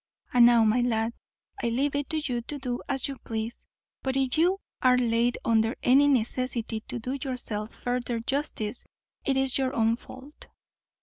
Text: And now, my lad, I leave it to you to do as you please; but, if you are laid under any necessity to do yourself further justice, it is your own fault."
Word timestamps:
And 0.33 0.47
now, 0.47 0.63
my 0.63 0.81
lad, 0.81 1.13
I 1.61 1.69
leave 1.69 1.93
it 1.93 2.09
to 2.09 2.17
you 2.17 2.41
to 2.41 2.57
do 2.57 2.81
as 2.89 3.07
you 3.07 3.19
please; 3.19 3.67
but, 4.01 4.17
if 4.17 4.35
you 4.35 4.59
are 4.81 4.97
laid 4.97 5.37
under 5.45 5.75
any 5.83 6.07
necessity 6.07 6.79
to 6.87 6.97
do 6.97 7.19
yourself 7.23 7.71
further 7.71 8.19
justice, 8.19 8.83
it 9.25 9.37
is 9.37 9.59
your 9.59 9.75
own 9.75 9.95
fault." 9.95 10.47